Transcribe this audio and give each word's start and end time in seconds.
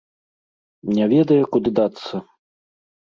Не 0.95 1.05
ведае, 1.13 1.39
куды 1.53 1.69
дацца. 1.81 2.15